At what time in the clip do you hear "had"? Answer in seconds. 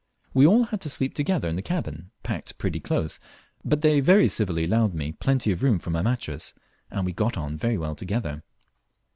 0.49-0.81